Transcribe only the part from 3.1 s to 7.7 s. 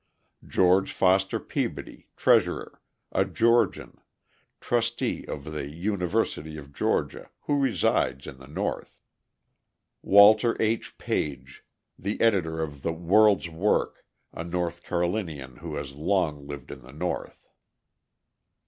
a Georgian, trustee of the University of Georgia, who